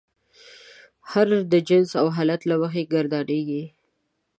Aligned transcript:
هر 1.11 1.27
د 1.51 1.53
جنس 1.67 1.91
او 2.01 2.07
حالت 2.15 2.41
له 2.49 2.55
مخې 2.61 2.83
ګردانیږي. 2.93 3.63